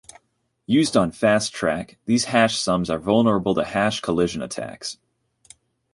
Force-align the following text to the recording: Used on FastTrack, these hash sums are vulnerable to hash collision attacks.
Used 0.65 0.97
on 0.97 1.11
FastTrack, 1.11 1.97
these 2.05 2.25
hash 2.25 2.57
sums 2.57 2.89
are 2.89 2.97
vulnerable 2.97 3.53
to 3.53 3.63
hash 3.63 3.99
collision 3.99 4.41
attacks. 4.41 4.97